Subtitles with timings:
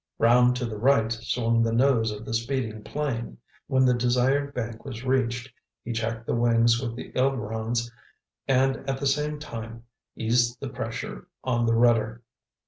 [0.17, 3.37] Round to the right swung the nose of the speeding plane.
[3.67, 7.91] When the desired bank was reached, he checked the wings with the ailerons
[8.47, 9.83] and at the same time
[10.15, 12.23] eased the pressure on the rudder.